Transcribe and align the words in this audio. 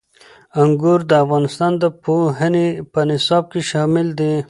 انګور 0.61 0.99
د 1.09 1.11
افغانستان 1.23 1.71
د 1.81 1.83
پوهنې 2.03 2.67
په 2.93 2.99
نصاب 3.09 3.43
کې 3.51 3.61
شامل 3.71 4.07
دي. 4.19 4.33